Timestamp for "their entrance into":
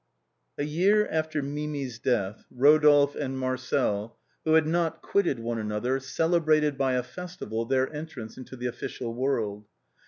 7.65-8.55